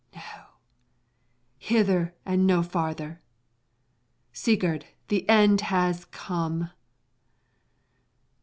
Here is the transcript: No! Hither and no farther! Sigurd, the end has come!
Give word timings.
No! 0.15 0.45
Hither 1.59 2.15
and 2.25 2.47
no 2.47 2.63
farther! 2.63 3.21
Sigurd, 4.33 4.87
the 5.09 5.29
end 5.29 5.61
has 5.61 6.05
come! 6.05 6.71